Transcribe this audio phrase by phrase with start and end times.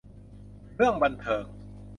[0.75, 1.43] เรื่องบันเทิง